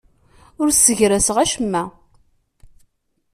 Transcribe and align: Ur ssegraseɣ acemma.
Ur 0.61 0.67
ssegraseɣ 0.71 1.37
acemma. 1.43 1.83